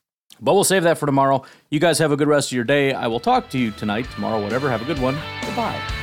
[0.42, 1.44] But we'll save that for tomorrow.
[1.70, 2.92] You guys have a good rest of your day.
[2.92, 4.68] I will talk to you tonight, tomorrow, whatever.
[4.68, 5.16] Have a good one.
[5.46, 6.01] Goodbye.